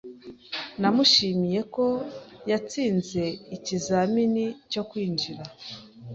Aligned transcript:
Namushimiye 0.79 1.59
ko 1.75 1.85
yatsinze 2.49 3.23
ikizamini 3.55 4.45
cyo 4.71 4.81
kwinjira. 4.89 5.43